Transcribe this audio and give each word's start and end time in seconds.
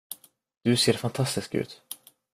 Du 0.63 0.73
ser 0.85 0.97
fantastisk 1.03 1.57
ut. 1.63 1.77